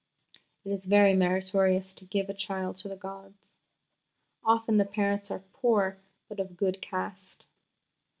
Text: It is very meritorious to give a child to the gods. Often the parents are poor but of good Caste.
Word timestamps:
It 0.65 0.71
is 0.71 0.83
very 0.85 1.13
meritorious 1.13 1.93
to 1.93 2.05
give 2.05 2.27
a 2.27 2.33
child 2.33 2.75
to 2.77 2.89
the 2.89 2.95
gods. 2.95 3.59
Often 4.43 4.77
the 4.77 4.85
parents 4.85 5.29
are 5.29 5.43
poor 5.53 5.99
but 6.27 6.39
of 6.39 6.57
good 6.57 6.81
Caste. 6.81 7.45